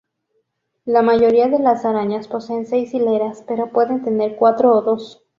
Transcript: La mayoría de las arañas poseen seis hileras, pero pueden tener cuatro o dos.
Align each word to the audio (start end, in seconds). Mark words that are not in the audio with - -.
La 0.85 1.03
mayoría 1.03 1.47
de 1.47 1.59
las 1.59 1.85
arañas 1.85 2.27
poseen 2.27 2.65
seis 2.65 2.91
hileras, 2.95 3.43
pero 3.47 3.69
pueden 3.71 4.03
tener 4.03 4.35
cuatro 4.35 4.75
o 4.75 4.81
dos. 4.81 5.21